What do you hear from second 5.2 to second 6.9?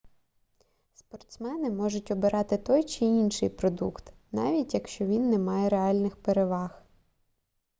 не має реальних переваг